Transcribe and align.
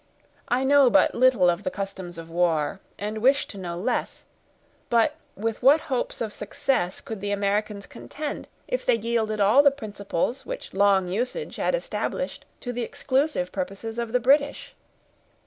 I 0.47 0.63
know 0.63 0.89
but 0.89 1.13
little 1.13 1.47
of 1.47 1.61
the 1.61 1.69
customs 1.69 2.17
of 2.17 2.27
war, 2.27 2.79
and 2.97 3.19
wish 3.19 3.47
to 3.49 3.57
know 3.59 3.77
less; 3.77 4.25
but 4.89 5.15
with 5.35 5.61
what 5.61 5.79
hopes 5.79 6.21
of 6.21 6.33
success 6.33 7.01
could 7.01 7.21
the 7.21 7.29
Americans 7.29 7.85
contend, 7.85 8.47
if 8.67 8.83
they 8.83 8.95
yielded 8.97 9.39
all 9.39 9.61
the 9.61 9.69
principles 9.69 10.43
which 10.43 10.73
long 10.73 11.07
usage 11.07 11.57
had 11.57 11.75
established, 11.75 12.45
to 12.61 12.73
the 12.73 12.81
exclusive 12.81 13.51
purposes 13.51 13.99
of 13.99 14.11
the 14.11 14.19
British?" 14.19 14.73